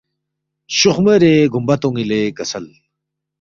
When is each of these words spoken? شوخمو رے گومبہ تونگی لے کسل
شوخمو 0.77 1.13
رے 1.21 1.33
گومبہ 1.53 1.75
تونگی 1.81 2.05
لے 2.09 2.21
کسل 2.37 2.65